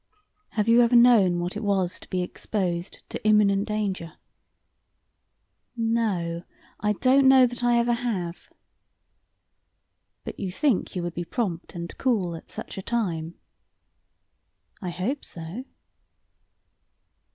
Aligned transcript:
"Have 0.53 0.67
you 0.67 0.81
ever 0.81 0.95
known 0.95 1.37
what 1.39 1.55
it 1.55 1.63
was 1.63 1.99
to 1.99 2.09
be 2.09 2.23
exposed 2.23 3.07
to 3.09 3.23
imminent 3.23 3.67
danger?" 3.67 4.13
"No, 5.77 6.41
I 6.79 6.93
don't 6.93 7.27
know 7.27 7.45
that 7.45 7.63
I 7.63 7.77
ever 7.77 7.93
have." 7.93 8.49
"But 10.23 10.39
you 10.39 10.51
think 10.51 10.95
you 10.95 11.03
would 11.03 11.13
be 11.13 11.23
prompt 11.23 11.75
and 11.75 11.95
cool 11.99 12.33
at 12.35 12.49
such 12.49 12.79
a 12.79 12.81
time?" 12.81 13.35
"I 14.81 14.89
hope 14.89 15.23
so." 15.23 15.65